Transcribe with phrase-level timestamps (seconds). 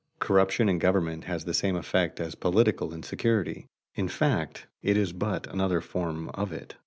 [0.19, 5.45] _Corruption in government has the same effect as political insecurity; in fact, it is but
[5.53, 6.73] another form of it.